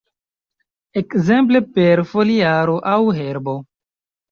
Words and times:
Ekzemple 1.01 1.61
per 1.77 2.03
foliaro 2.15 2.81
aŭ 2.95 2.99
herbo. 3.21 3.57